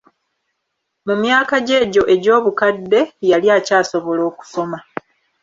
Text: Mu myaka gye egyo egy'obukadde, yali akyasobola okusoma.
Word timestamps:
Mu 1.05 1.13
myaka 1.21 1.53
gye 1.65 1.75
egyo 1.83 2.01
egy'obukadde, 2.13 2.99
yali 3.29 3.47
akyasobola 3.57 4.21
okusoma. 4.29 4.79